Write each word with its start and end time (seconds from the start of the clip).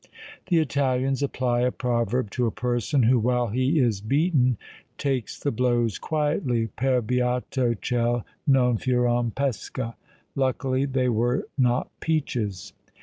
The 0.47 0.57
Italians 0.57 1.21
apply 1.21 1.61
a 1.61 1.71
proverb 1.71 2.31
to 2.31 2.47
a 2.47 2.49
person 2.49 3.03
who 3.03 3.19
while 3.19 3.49
he 3.49 3.77
is 3.77 4.01
beaten, 4.01 4.57
takes 4.97 5.39
the 5.39 5.51
blows 5.51 5.99
quietly: 5.99 6.69
Per 6.75 7.01
beato 7.01 7.75
ch' 7.75 7.93
elle 7.93 8.25
non 8.47 8.79
furon 8.79 9.31
pesche! 9.31 9.93
Luckily 10.33 10.85
they 10.85 11.07
were 11.07 11.47
not 11.55 11.91
peaches! 11.99 12.73